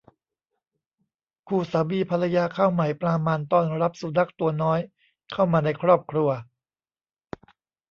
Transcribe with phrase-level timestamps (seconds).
[1.47, 4.79] คู่สามีภรรยาข้าวใหม่ปลามันต้อนรับสุนัขตัวน้อย
[5.31, 6.29] เข้ามาในครอบครัว